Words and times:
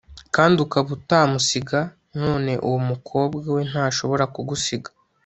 kandi 0.35 0.57
ukaba 0.65 0.89
utamusiga, 0.97 1.79
none 2.23 2.51
uwo 2.67 2.79
mukobwa 2.89 3.45
we 3.55 3.61
ntashobora 3.69 4.23
kugusiga! 4.33 4.89